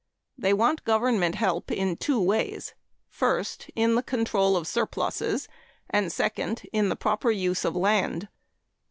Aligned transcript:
They 0.35 0.51
want 0.51 0.83
government 0.83 1.35
help 1.35 1.69
in 1.71 1.95
two 1.95 2.19
ways: 2.19 2.73
first, 3.07 3.69
in 3.75 3.93
the 3.93 4.01
control 4.01 4.57
of 4.57 4.65
surpluses, 4.67 5.47
and, 5.91 6.11
second, 6.11 6.63
in 6.73 6.89
the 6.89 6.95
proper 6.95 7.29
use 7.29 7.63
of 7.63 7.75
land. 7.75 8.27